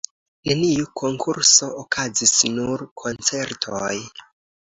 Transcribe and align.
Neniu 0.51 0.85
konkurso 1.01 1.67
okazis, 1.81 2.33
nur 2.55 2.85
koncertoj. 3.03 3.95